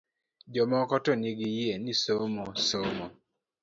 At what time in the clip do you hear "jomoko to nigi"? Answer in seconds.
0.53-1.47